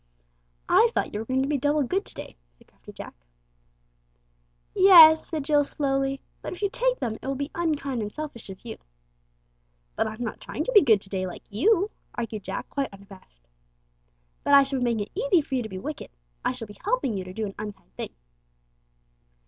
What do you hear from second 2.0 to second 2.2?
to